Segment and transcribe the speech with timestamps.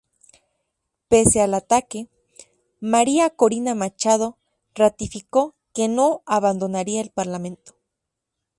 [1.09, 2.07] Pese al ataque,
[2.79, 4.35] María Corina Machado
[4.73, 7.75] ratificó que no abandonaría el parlamento.